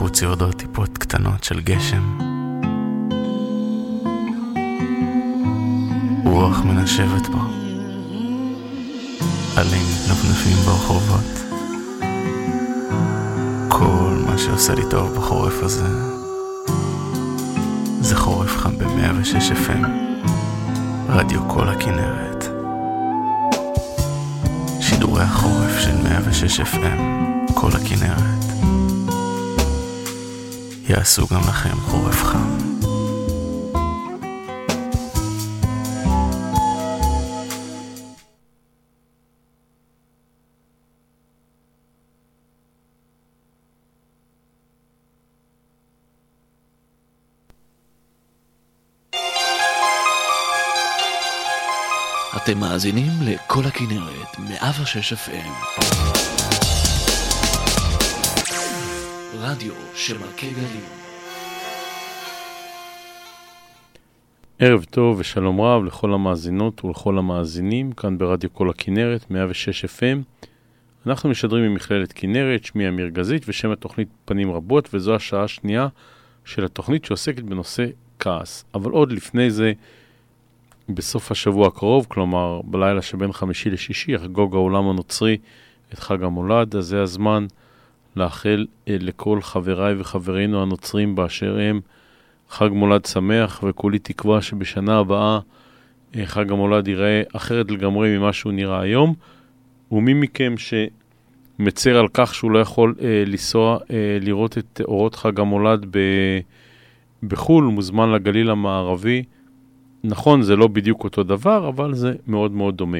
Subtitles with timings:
[0.00, 2.18] בחוץ יורדות טיפות קטנות של גשם.
[6.24, 7.38] רוח מנשבת בו.
[9.56, 11.54] עלים נפנפים ברחובות.
[13.68, 15.86] כל מה שעושה לי טוב בחורף הזה
[18.00, 19.86] זה חורף חם ב-106 FM,
[21.08, 22.44] רדיו כל הכנרת.
[24.80, 27.00] שידורי החורף של 106 FM,
[27.54, 28.49] כל הכנרת.
[31.00, 32.58] יעשו גם לכם חורף חם.
[52.36, 56.39] אתם מאזינים לכל הכנרת, 106 FM.
[59.42, 60.84] רדיו שמכה גלים.
[64.58, 70.44] ערב טוב ושלום רב לכל המאזינות ולכל המאזינים, כאן ברדיו כל הכנרת, 106 FM.
[71.06, 75.88] אנחנו משדרים ממכללת כנרת, שמי אמיר גזית ושם התוכנית פנים רבות, וזו השעה השנייה
[76.44, 77.86] של התוכנית שעוסקת בנושא
[78.18, 78.64] כעס.
[78.74, 79.72] אבל עוד לפני זה,
[80.88, 85.36] בסוף השבוע הקרוב, כלומר בלילה שבין חמישי לשישי, יחגוג העולם הנוצרי
[85.94, 87.46] את חג המולד, אז זה הזמן
[88.16, 91.80] לאחל אה, לכל חבריי וחברינו הנוצרים באשר הם
[92.50, 95.40] חג מולד שמח, וכולי תקווה שבשנה הבאה
[96.16, 99.14] אה, חג המולד ייראה אחרת לגמרי ממה שהוא נראה היום.
[99.92, 105.40] ומי מכם שמצר על כך שהוא לא יכול אה, לנסוע אה, לראות את אורות חג
[105.40, 105.98] המולד ב,
[107.22, 109.22] בחו"ל, מוזמן לגליל המערבי.
[110.04, 112.98] נכון, זה לא בדיוק אותו דבר, אבל זה מאוד מאוד דומה.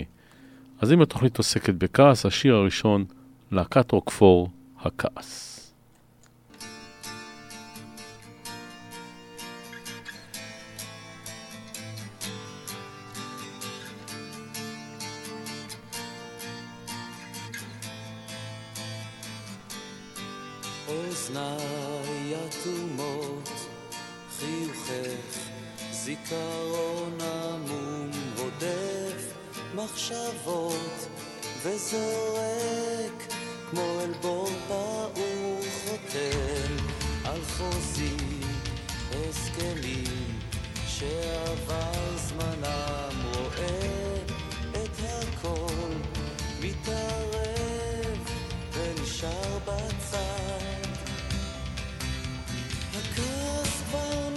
[0.80, 3.04] אז אם התוכנית עוסקת בכעס, השיר הראשון,
[3.52, 4.48] להקת רוקפור,
[4.82, 5.60] הכעס.
[20.88, 23.50] אוזניי אטומות,
[24.38, 25.38] חיוכך,
[25.92, 29.34] זיכרון עמום רודף
[29.74, 31.08] מחשבות
[31.62, 33.29] וזורק
[33.70, 36.76] כמו אל בור פעור חותם
[37.24, 38.40] על חוזים,
[39.10, 40.38] הסכמים
[40.86, 44.16] שעבר זמנם רואה
[44.70, 45.92] את הכל
[46.60, 48.18] מתערב
[48.72, 50.90] ונשאר בצד.
[52.92, 54.29] הכעס כבר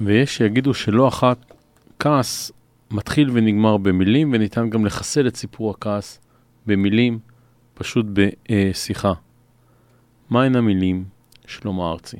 [0.00, 1.52] ויש שיגידו שלא אחת
[1.98, 2.52] כעס
[2.90, 6.20] מתחיל ונגמר במילים, וניתן גם לחסל את סיפור הכעס
[6.66, 7.18] במילים,
[7.74, 9.12] פשוט בשיחה.
[10.30, 11.04] מהן המילים?
[11.46, 12.16] שלמה ארצי.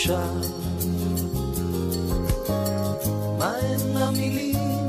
[0.00, 0.40] לשער.
[3.38, 4.88] מהן המילים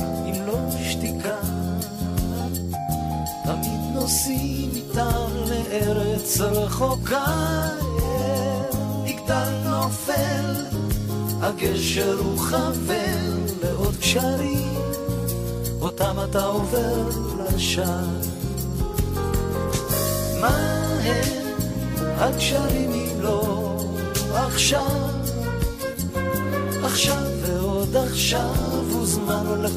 [0.00, 0.58] אם לא
[0.90, 1.40] שתיקה?
[3.44, 7.24] תמיד נוסעים איתם לארץ רחוקה,
[9.04, 10.54] מגדל נופל,
[11.40, 14.80] הגשר הוא חבר לעוד קשרים,
[15.80, 17.08] אותם אתה עובר
[17.38, 18.06] לשער.
[20.40, 20.56] מה
[21.02, 21.38] הם
[22.20, 23.77] הקשרים אם לא
[24.52, 25.08] עכשיו?
[26.84, 28.54] עכשיו ועוד עכשיו,
[29.02, 29.72] וזמן הולך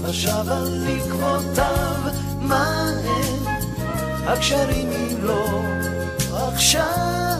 [0.51, 1.95] על עקבותיו,
[2.41, 3.45] מה הם
[4.27, 5.45] הקשרים אם לא
[6.31, 7.37] עכשיו?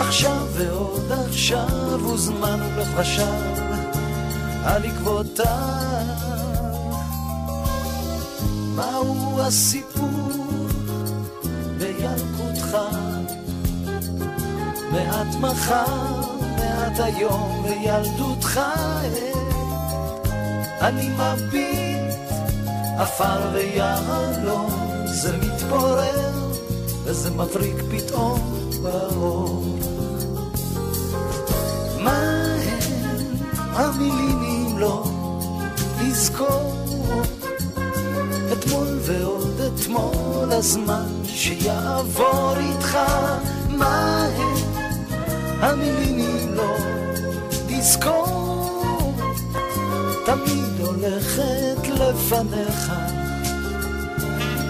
[0.00, 2.98] עכשיו ועוד עכשיו, וזמן הולך
[4.64, 6.28] על עקבותיו.
[8.76, 10.07] מהו הסיפור
[14.98, 16.20] מעט מחר,
[16.56, 18.60] מעט היום בילדותך
[20.80, 22.14] אני מביט
[22.98, 24.70] עפר ויהלום
[25.04, 26.52] זה מתפורר
[27.04, 29.78] וזה מבריק פתאום באור.
[32.00, 35.04] מה הם המילים אם לא
[36.00, 36.74] לזכור
[38.52, 42.98] אתמול ועוד אתמול הזמן שיעבור איתך
[43.68, 44.57] מה הם
[45.60, 46.76] המילים אם לא
[47.68, 49.14] לזכור.
[50.26, 52.92] תמיד הולכת לפניך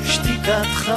[0.04, 0.92] שתיקתך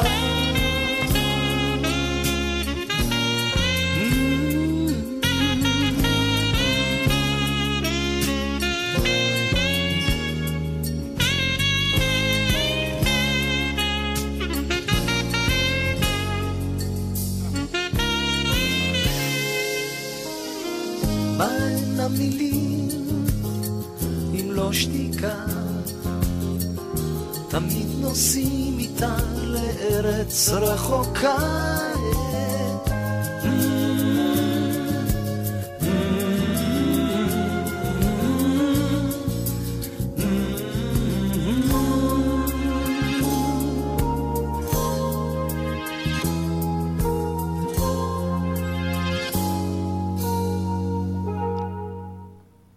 [30.51, 31.35] לארץ רחוקה.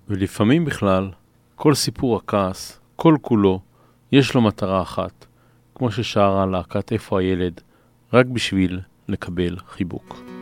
[0.08, 1.10] ולפעמים בכלל,
[1.54, 3.60] כל סיפור הכעס, כל כולו,
[4.12, 5.26] יש לו מטרה אחת,
[5.74, 7.60] כמו ששרה להקת איפה הילד,
[8.12, 10.33] רק בשביל לקבל חיבוק.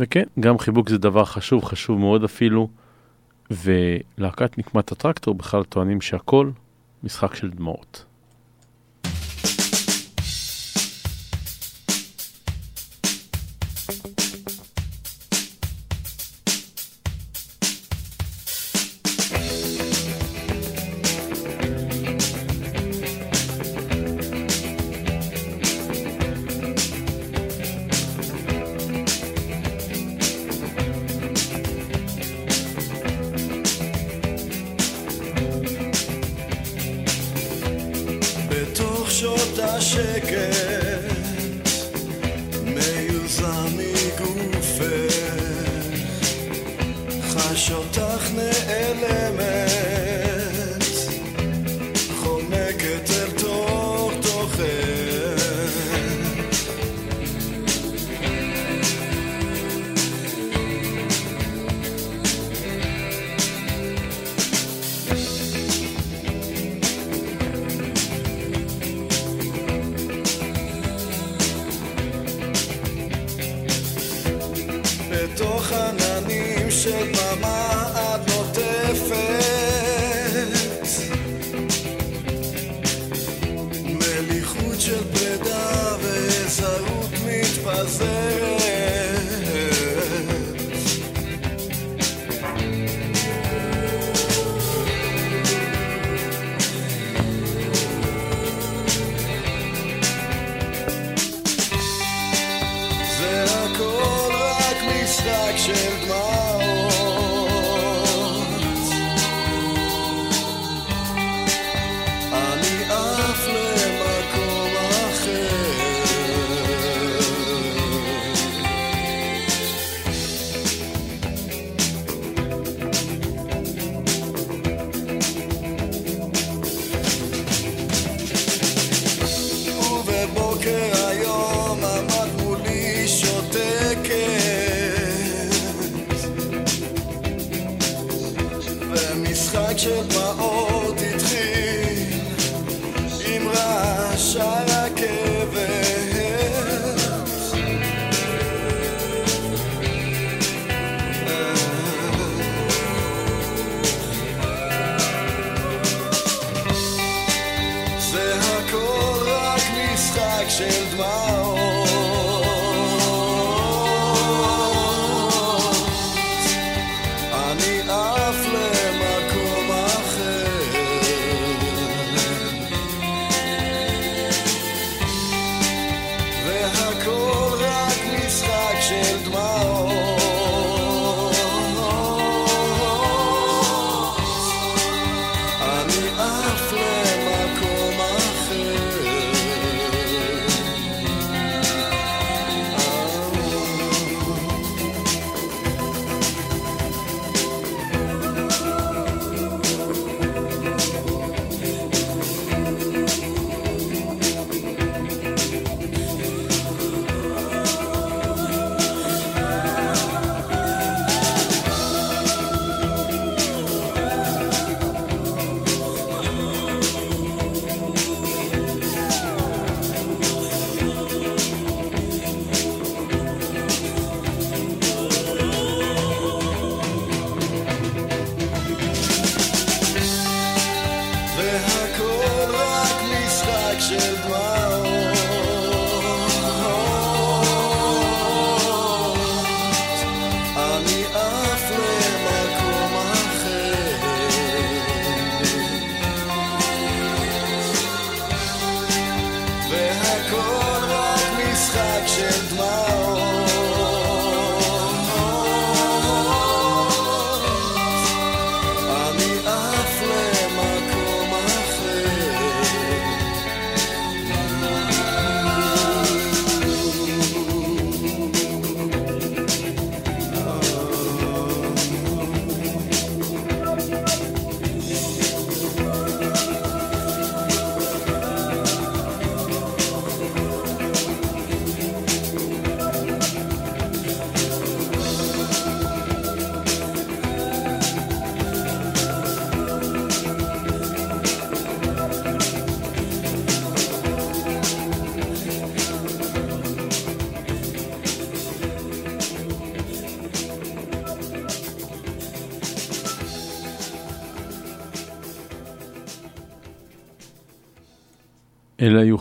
[0.00, 2.68] וכן, גם חיבוק זה דבר חשוב, חשוב מאוד אפילו,
[3.50, 6.50] ולהקת נקמת הטרקטור בכלל טוענים שהכל
[7.02, 8.04] משחק של דמעות.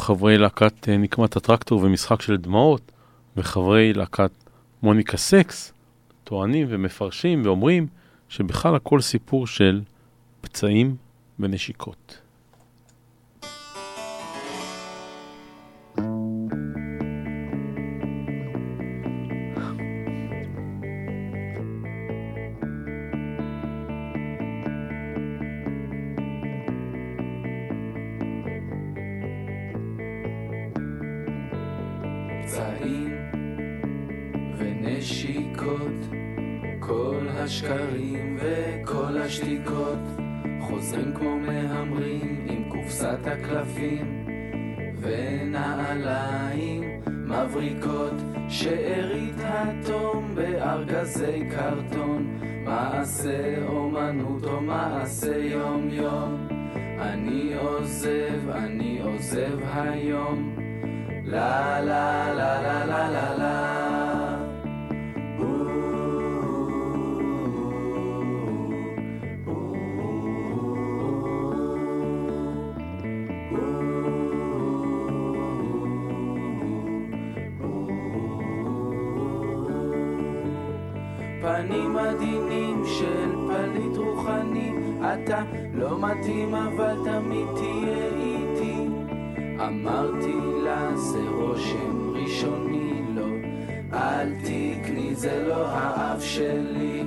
[0.10, 2.92] חברי להקת אה, נקמת הטרקטור ומשחק של דמעות,
[3.38, 4.32] וחברי להקת
[4.84, 5.74] מוניקה סקס
[6.24, 7.88] טוענים ומפרשים ואומרים
[8.30, 9.82] שבכלל הכל סיפור של
[10.42, 10.96] פצעים
[11.40, 12.22] ונשיקות.
[32.50, 33.18] פצעים
[34.58, 36.10] ונשיקות,
[36.80, 40.00] כל השקרים וכל השתיקות
[40.62, 44.26] חוזרים כמו מהמרים עם קופסת הקלפים
[45.02, 48.14] ונעליים מבריקות
[48.50, 56.48] שארית התום בארגזי קרטון מעשה אומנות או מעשה יום יום
[57.00, 60.49] אני עוזב, אני עוזב היום
[61.32, 63.54] La la la la la la la.
[81.42, 88.19] פנים עדינים של פליט רוחני, אתה לא מתאים אבל תמיד תהיה.
[89.68, 93.28] אמרתי לה זה רושם ראשוני לא.
[93.94, 97.04] אל תקני זה לא האף שלי.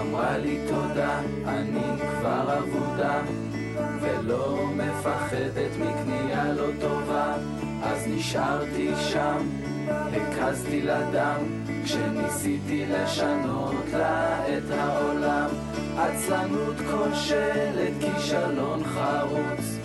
[0.00, 1.20] אמרה לי תודה,
[8.28, 9.48] נשארתי שם,
[9.88, 11.40] הקזתי לדם
[11.84, 15.48] כשניסיתי לשנות לה את העולם.
[15.96, 19.78] עצלנות כושלת, כישלון חרוץ.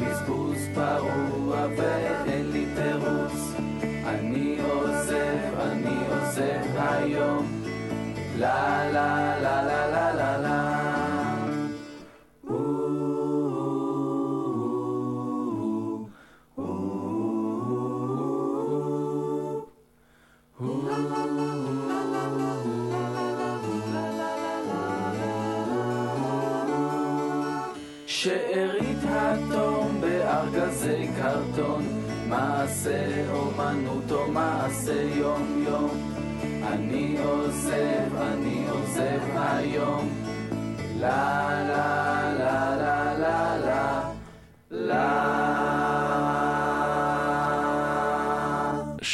[0.00, 3.54] בזבוז פרוע ואין לי תירוץ.
[4.04, 7.62] אני עוזב, אני עוזב היום.
[8.38, 10.83] לה לה לה לה לה לה לה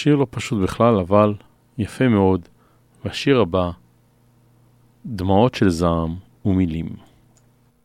[0.00, 1.35] שיר לא פשוט בכלל, אבל
[1.79, 2.48] יפה מאוד.
[3.05, 3.70] והשיר הבא,
[5.07, 6.88] דמעות של זעם ומילים.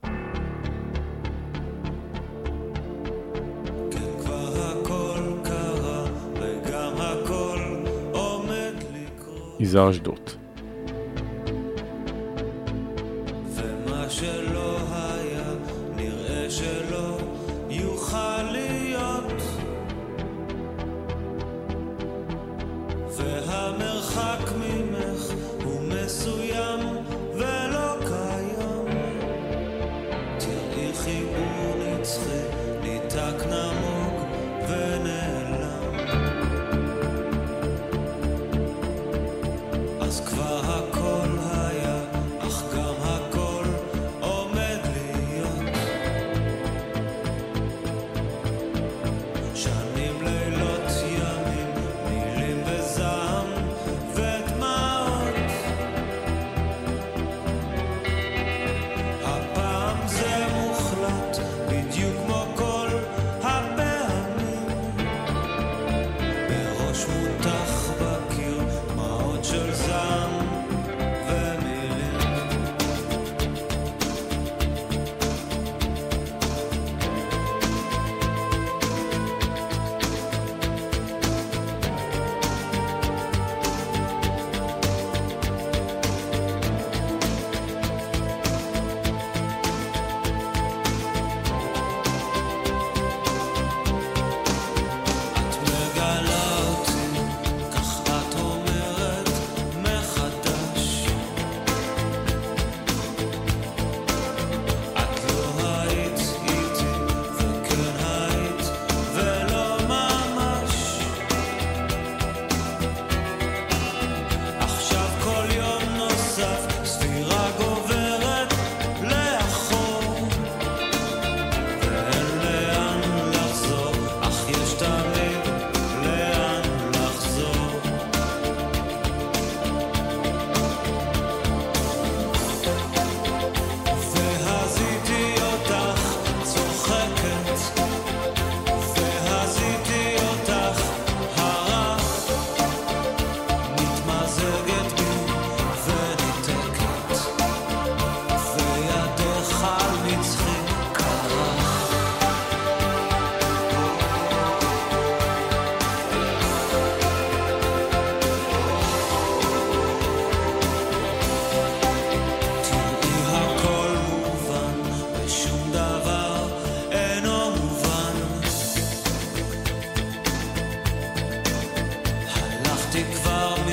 [0.04, 0.10] כן,
[4.20, 4.46] כבר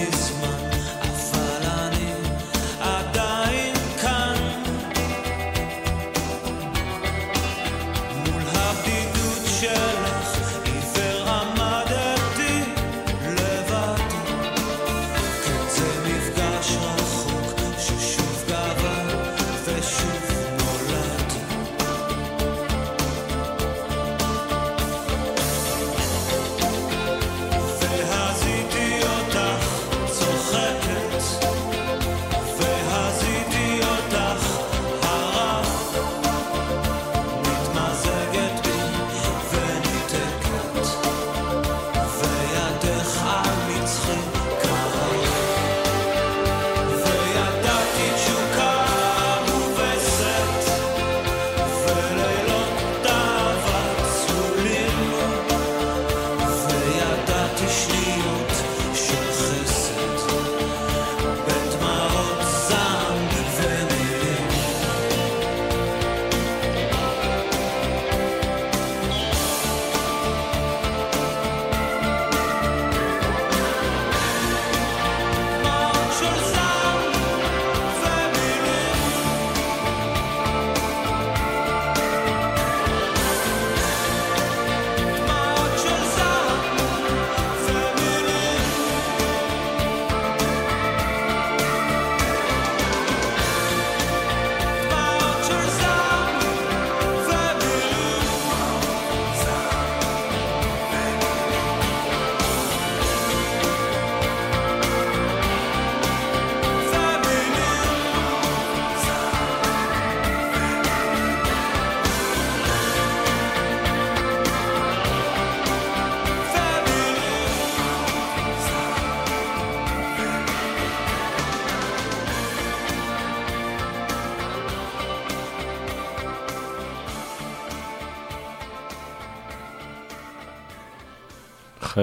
[0.05, 0.52] Christmas.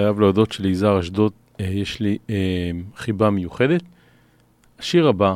[0.00, 3.82] חייב להודות שליזהר אשדוד אה, יש לי אה, חיבה מיוחדת.
[4.78, 5.34] השיר הבא,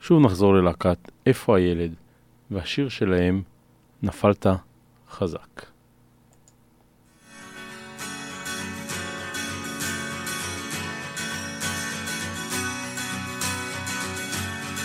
[0.00, 1.94] שוב נחזור ללהקת "איפה הילד",
[2.50, 3.42] והשיר שלהם,
[4.02, 4.46] נפלת
[5.10, 5.62] חזק.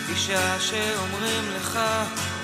[0.09, 1.79] אישה שאומרים לך,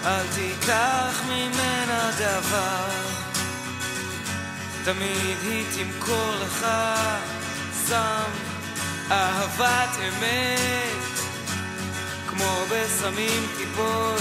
[0.05, 3.22] אל תיקח ממנה דבר.
[4.83, 6.65] תמיד היא תמכור לך
[7.73, 8.31] סם
[9.11, 11.03] אהבת אמת.
[12.27, 14.17] כמו בסמים תיפול,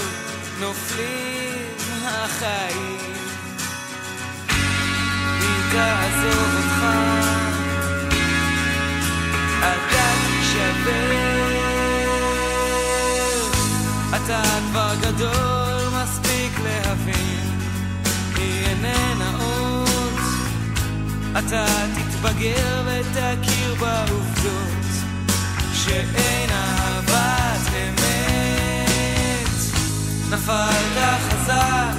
[0.59, 2.97] נופלים החיים.
[5.41, 6.83] היא תעזוב אותך,
[9.59, 11.22] אתה תישבר.
[21.53, 24.85] אתה תתבגר ותכיר בעובדות,
[25.73, 29.49] שאין אהבת אמת.
[30.29, 31.93] נפלת חזק,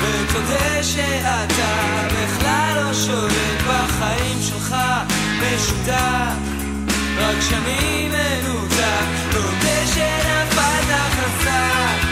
[0.00, 4.76] ותודה שאתה בכלל לא שולט בחיים שלך,
[5.40, 5.94] משותק.
[7.18, 12.09] רק שאני מנותק, תודה שנפלת חזק.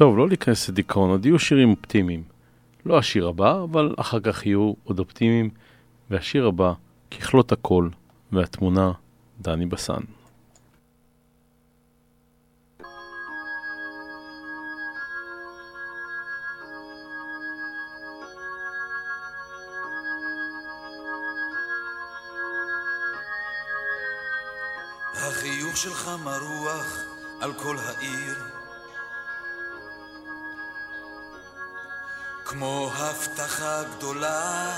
[0.00, 2.22] טוב, לא להיכנס לדיכאון, עוד יהיו שירים אופטימיים.
[2.86, 5.50] לא השיר הבא, אבל אחר כך יהיו עוד אופטימיים.
[6.10, 6.72] והשיר הבא,
[7.10, 7.88] ככלות הכל,
[8.32, 8.92] והתמונה,
[9.40, 10.00] דני בסן.
[25.14, 27.04] החיוך שלך מרוח
[27.40, 28.49] על כל העיר
[32.50, 34.70] כמו הבטחה גדולה.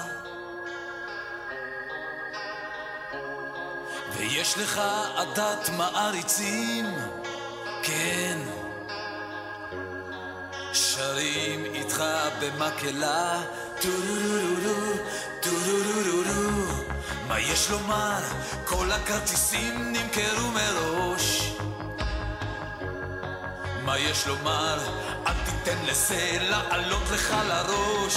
[4.17, 4.81] ויש לך
[5.17, 6.85] עדת מעריצים,
[7.83, 8.39] כן.
[10.73, 12.05] שרים איתך
[12.41, 13.43] במקהלה.
[13.81, 14.93] טו-רו-רו-רו,
[15.41, 16.73] טו-רו-רו-רו
[17.29, 18.21] מה יש לומר?
[18.65, 21.53] כל הכרטיסים נמכרו מראש.
[23.85, 24.79] מה יש לומר?
[25.63, 28.15] אל תיתן לזה לעלות לך לראש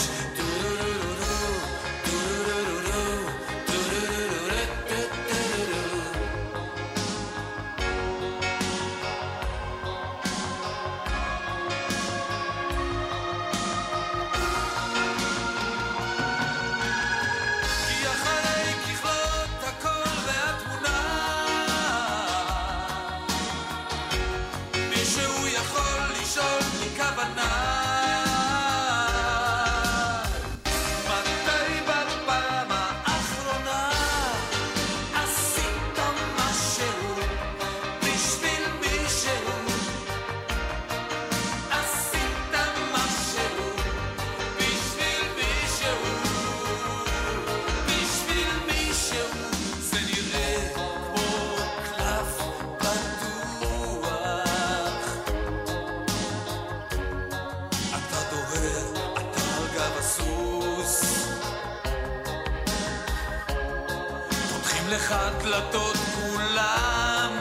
[64.89, 67.31] לך דלתות כולם.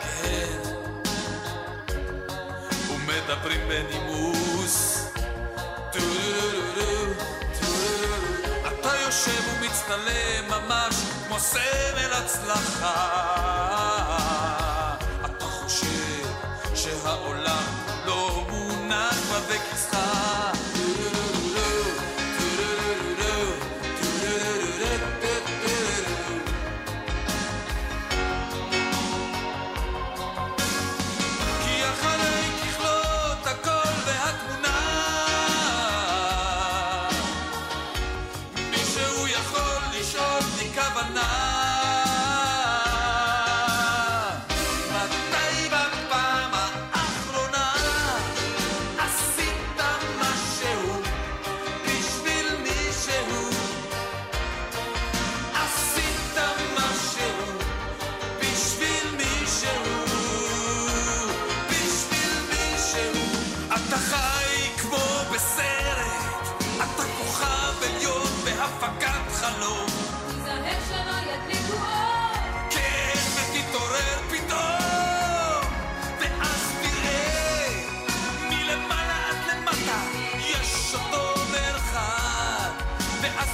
[0.00, 0.58] כן.
[2.90, 5.04] ומדברים בנימוס.
[5.92, 7.14] טו-רו-רו-רו,
[7.60, 8.68] טו-רו-רו-רו.
[8.68, 10.94] אתה יושב ומצטלם ממש
[11.26, 13.97] כמו סמל הצלחה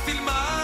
[0.04, 0.63] filmar.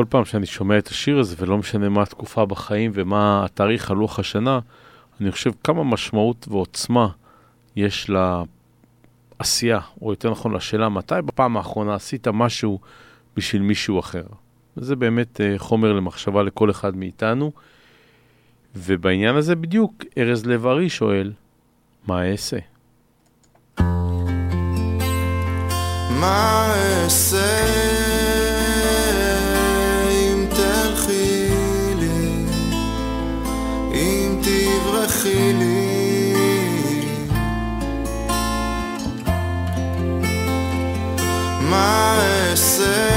[0.00, 3.96] כל פעם שאני שומע את השיר הזה, ולא משנה מה התקופה בחיים ומה התאריך על
[3.96, 4.58] לוח השנה,
[5.20, 7.08] אני חושב כמה משמעות ועוצמה
[7.76, 8.10] יש
[9.40, 12.78] לעשייה, או יותר נכון לשאלה, מתי בפעם האחרונה עשית משהו
[13.36, 14.22] בשביל מישהו אחר.
[14.76, 17.52] זה באמת אה, חומר למחשבה לכל אחד מאיתנו,
[18.76, 21.32] ובעניין הזה בדיוק ארז לב-ארי שואל,
[22.06, 22.58] מה אעשה?
[26.20, 27.99] מה אעשה
[41.70, 43.08] מה אעשה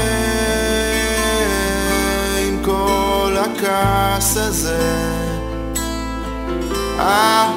[2.48, 5.14] עם כל הכעס הזה?
[6.98, 7.52] אה,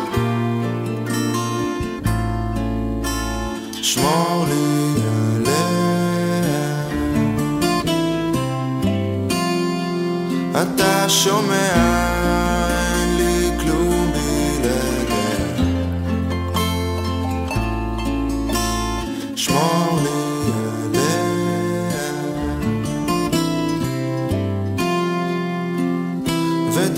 [3.81, 4.93] שמור לי
[5.35, 5.57] עליה.
[10.61, 12.16] אתה שומע,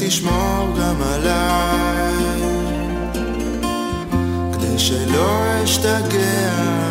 [0.01, 2.41] ותשמור גם עליי,
[4.53, 6.88] כדי שלא אשתגע.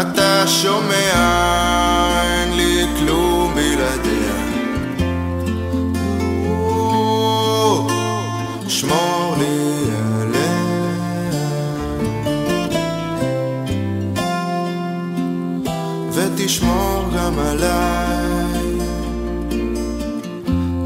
[0.00, 1.12] אתה שומע,
[2.22, 4.32] אין לי כלום בלעדיה.
[8.68, 9.84] שמור לי
[10.20, 10.52] עליה.
[16.12, 18.78] ותשמור גם עליי,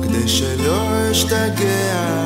[0.03, 2.26] כדי שלא אשתגע.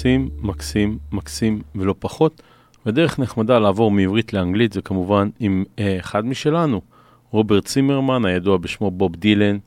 [0.00, 2.42] מקסים, מקסים, מקסים ולא פחות.
[2.86, 6.80] ודרך נחמדה לעבור מעברית לאנגלית זה כמובן עם אה, אחד משלנו,
[7.30, 9.58] רוברט צימרמן, הידוע בשמו בוב דילן,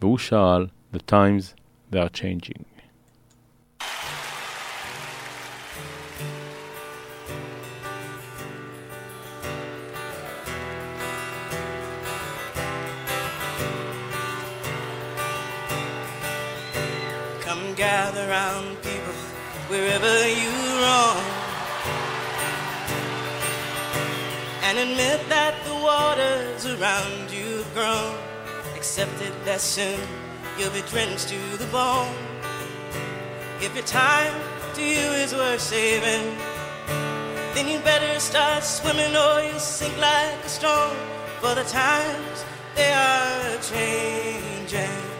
[0.00, 1.54] והוא שאל The times
[1.92, 2.64] they are changing.
[17.76, 18.79] Gather round
[19.70, 20.50] wherever you
[20.82, 21.24] roam
[24.64, 28.14] and admit that the waters around you have grown.
[28.74, 30.00] Accept it that soon
[30.58, 32.14] you'll be drenched to the bone.
[33.60, 34.34] If your time
[34.74, 36.36] to you is worth saving,
[37.54, 40.96] then you better start swimming or you'll sink like a stone.
[41.40, 42.44] For the times
[42.74, 45.19] they are changing.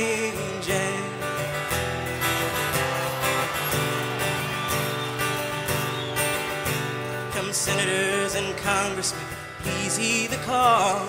[8.63, 9.23] Congressman,
[9.59, 11.05] please heed the call.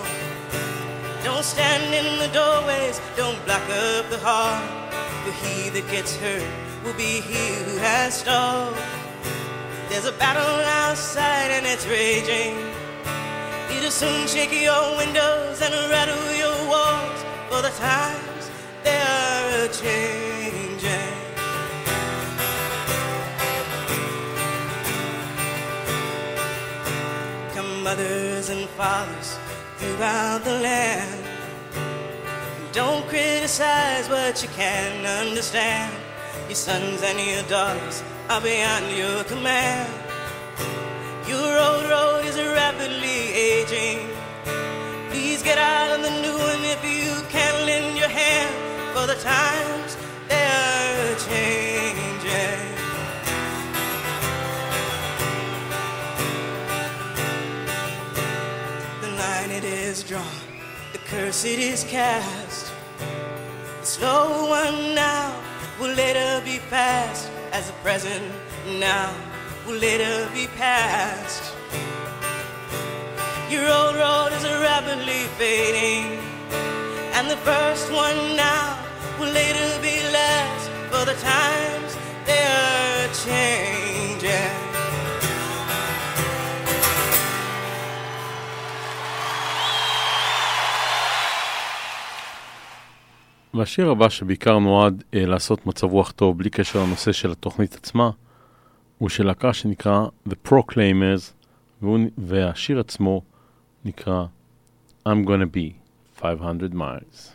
[1.23, 4.61] Don't stand in the doorways, don't block up the hall.
[5.23, 6.43] For he that gets hurt
[6.83, 8.75] will be he who has stalled.
[9.89, 12.57] There's a battle outside and it's raging.
[13.77, 17.19] It'll soon shake your windows and rattle your walls.
[17.49, 18.49] For the times
[18.83, 20.32] they are a changing.
[27.83, 29.37] Mothers and fathers
[29.77, 31.25] throughout the land.
[32.71, 35.93] Don't criticize what you can't understand.
[36.47, 39.91] Your sons and your daughters are beyond your command.
[41.27, 43.19] Your old road is rapidly
[43.51, 43.99] aging.
[45.09, 48.53] Please get out on the new one if you can lend your hand.
[48.93, 49.97] For the times
[50.29, 51.72] they are changing.
[59.93, 60.41] Is drawn,
[60.91, 62.73] the curse it is cast.
[63.79, 65.39] The slow one now
[65.79, 68.25] will later be past, as the present
[68.79, 69.13] now
[69.67, 71.53] will later be past.
[73.51, 76.17] Your old road is rapidly fading,
[77.13, 78.79] and the first one now
[93.53, 98.09] והשיר הבא שבעיקר נועד אה, לעשות מצב רוח טוב בלי קשר לנושא של התוכנית עצמה,
[98.97, 101.31] הוא של להקה שנקרא The Proclaimers,
[101.81, 103.21] והוא, והשיר עצמו
[103.85, 104.25] נקרא
[105.07, 105.75] I'm gonna be
[106.15, 107.31] 500 miles.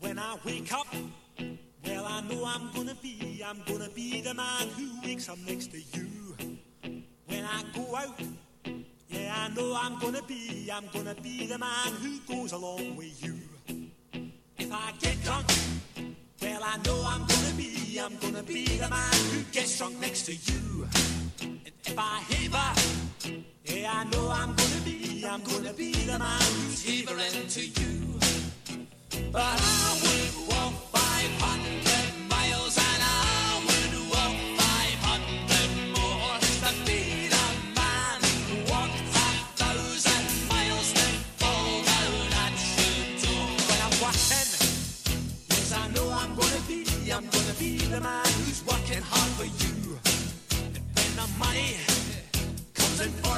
[0.00, 0.86] When I wake up,
[2.14, 5.78] I know I'm gonna be, I'm gonna be the man who wakes up next to
[5.94, 6.36] you.
[7.26, 8.20] When I go out,
[9.34, 13.38] I know I'm gonna be, I'm gonna be the man who goes along with you.
[14.58, 15.46] If I get drunk,
[16.40, 20.22] well, I know I'm gonna be, I'm gonna be the man who gets drunk next
[20.26, 20.86] to you.
[21.40, 26.42] And if I heaver, yeah, I know I'm gonna be, I'm gonna be the man
[26.42, 28.18] who's heavering to you.
[29.32, 32.11] But I would walk 500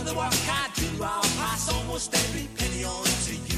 [0.05, 3.54] the work I do, I'll pass almost every penny on to you.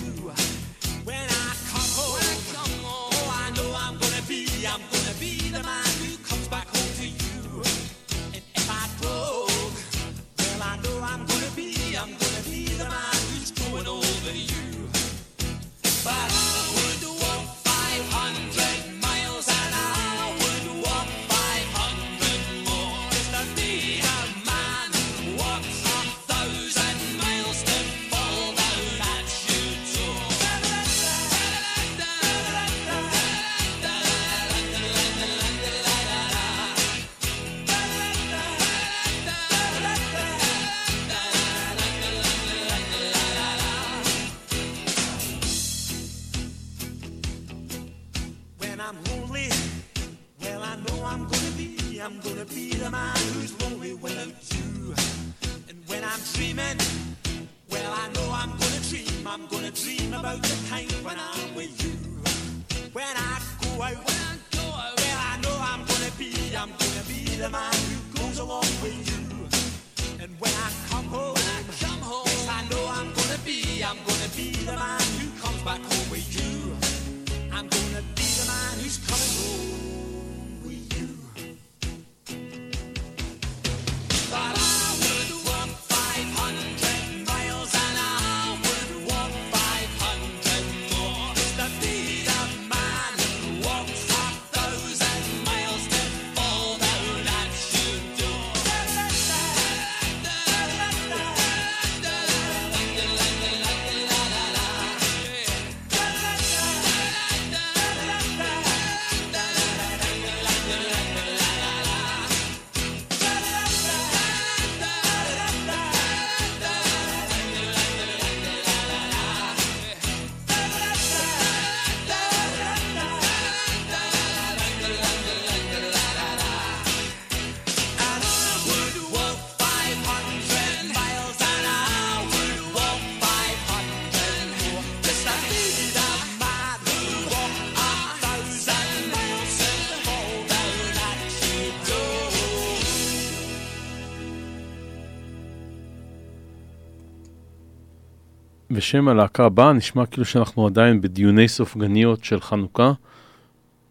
[148.77, 152.93] ושם הלהקה הבאה נשמע כאילו שאנחנו עדיין בדיוני סופגניות של חנוכה,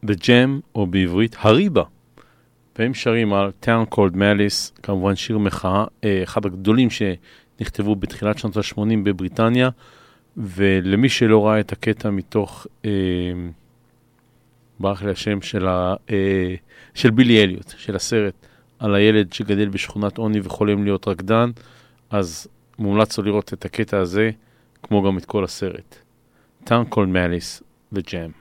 [0.04, 1.84] בג'ם או בעברית הריבה.
[2.80, 8.58] והם שרים על טאון קולד מאליס, כמובן שיר מחאה, אה, אחד הגדולים שנכתבו בתחילת שנות
[8.58, 9.70] ה-80 בבריטניה,
[10.38, 12.92] ולמי שלא ראה את הקטע מתוך, אה,
[14.80, 16.56] ברח לי השם של, ה, אה,
[16.94, 18.34] של בילי אליוט, של הסרט,
[18.80, 21.52] על הילד שגדל בשכונת עוני וחולם להיות רקדן,
[22.10, 22.48] אז
[22.80, 24.32] מומלץ לו לראות את הקטע הזה.
[24.88, 25.96] כמו גם את כל הסרט.
[26.66, 27.64] Town Called Malice,
[27.94, 28.32] The Jam.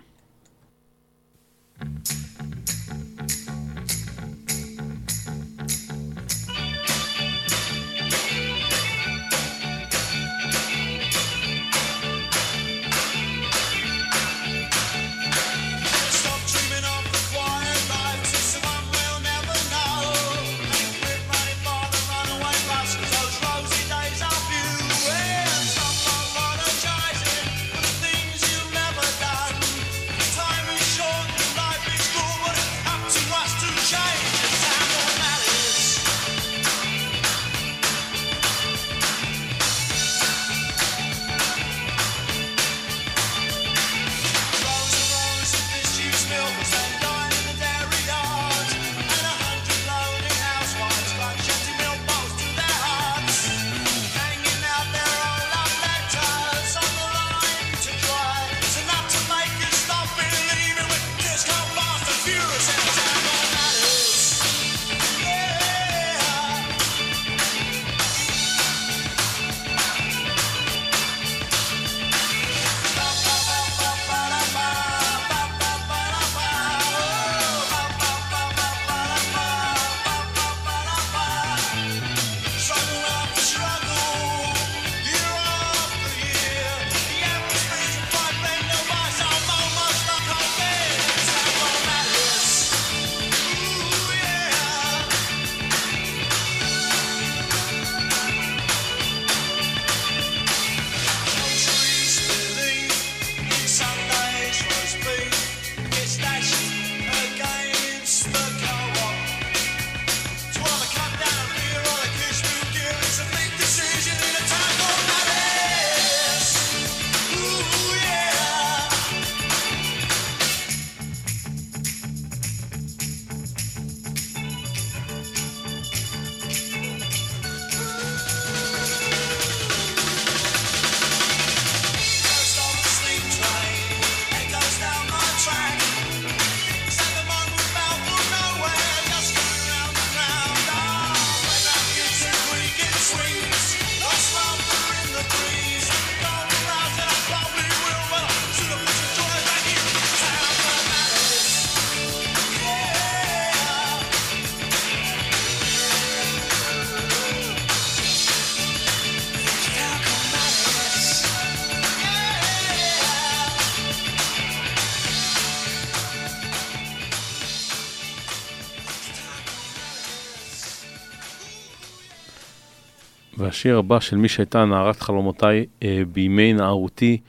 [173.55, 177.21] השיר הבא של מי שהייתה נערת חלומותיי אה, בימי נערותי,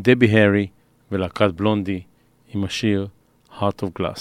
[0.00, 0.66] דבי הארי
[1.12, 2.00] ולהקת בלונדי,
[2.54, 3.08] עם השיר
[3.58, 4.20] Heart of Glass.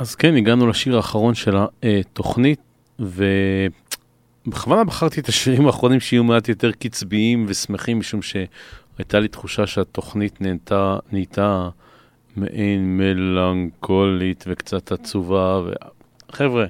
[0.00, 2.60] אז כן, הגענו לשיר האחרון של התוכנית,
[2.98, 10.40] ובכוונה בחרתי את השירים האחרונים שיהיו מעט יותר קצביים ושמחים, משום שהייתה לי תחושה שהתוכנית
[10.40, 11.68] נהייתה, נהייתה
[12.36, 15.60] מעין מלנכולית וקצת עצובה.
[15.64, 15.70] ו...
[16.32, 16.66] חבר'ה,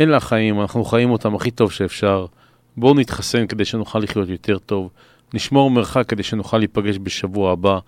[0.00, 2.26] אלה החיים, אנחנו חיים אותם הכי טוב שאפשר.
[2.76, 4.90] בואו נתחסן כדי שנוכל לחיות יותר טוב.
[5.34, 7.78] נשמור מרחק כדי שנוכל להיפגש בשבוע הבא.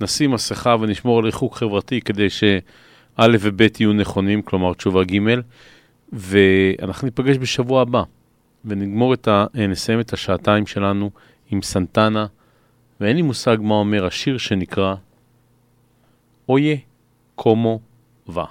[0.00, 2.30] נשים מסכה ונשמור על ריחוק חברתי כדי
[3.16, 5.18] שא' וב' יהיו נכונים, כלומר תשובה ג',
[6.12, 8.02] ואנחנו ניפגש בשבוע הבא,
[8.64, 9.46] ונגמור את ה...
[9.54, 11.10] נסיים את השעתיים שלנו
[11.50, 12.26] עם סנטנה,
[13.00, 14.94] ואין לי מושג מה אומר השיר שנקרא
[16.48, 16.76] אויה
[17.34, 17.80] קומו
[18.28, 18.44] וא.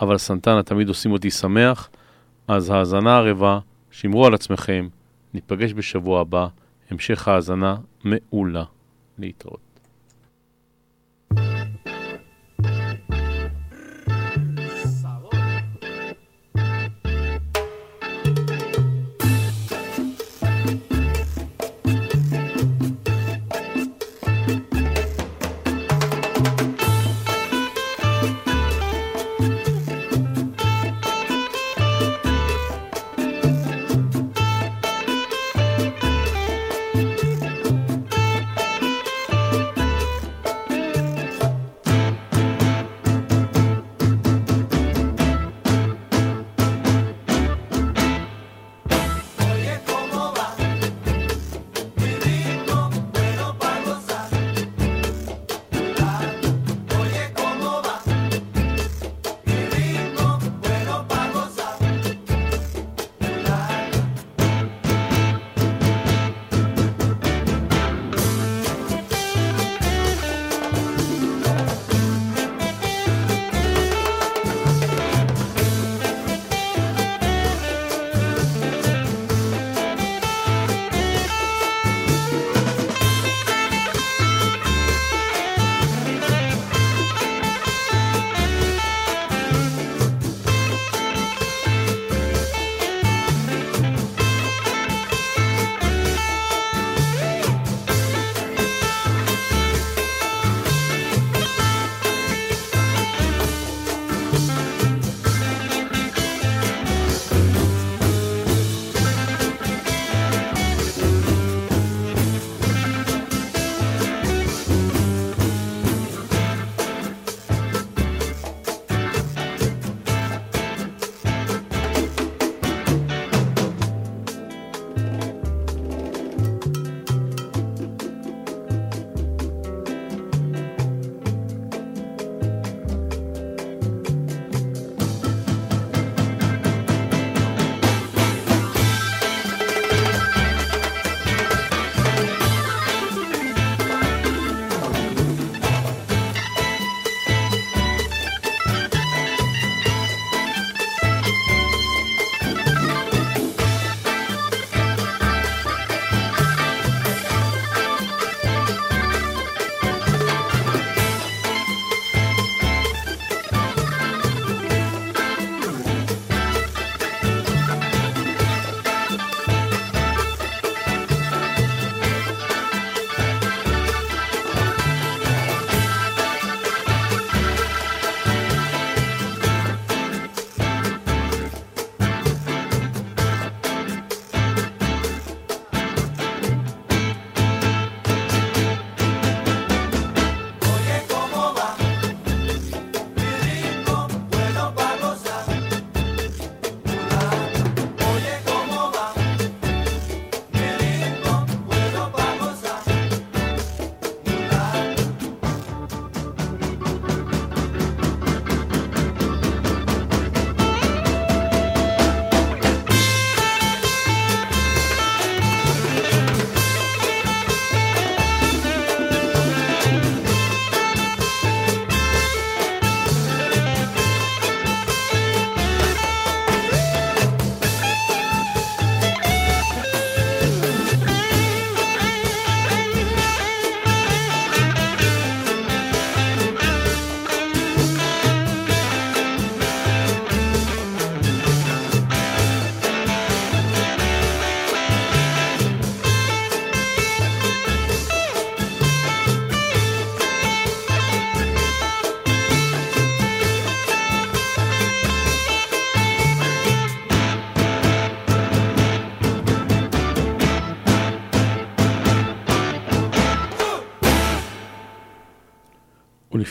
[0.00, 1.88] אבל סנטנה תמיד עושים אותי שמח,
[2.48, 3.58] אז האזנה ערבה,
[3.90, 4.88] שמרו על עצמכם,
[5.34, 6.46] ניפגש בשבוע הבא,
[6.90, 8.64] המשך האזנה מעולה.
[9.18, 9.65] להתראות.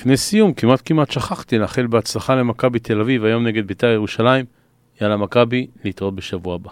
[0.05, 4.45] ולפני סיום, כמעט כמעט שכחתי לאחל בהצלחה למכבי תל אביב, היום נגד בית"ר ירושלים.
[5.01, 6.69] יאללה מכבי, להתראות בשבוע הבא.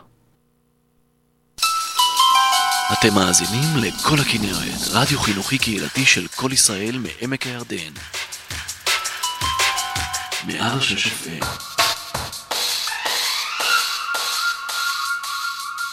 [2.93, 7.93] אתם מאזינים לכל הכנרת, רדיו חינוכי קהילתי של כל ישראל מעמק הירדן.
[10.47, 11.72] 106 FM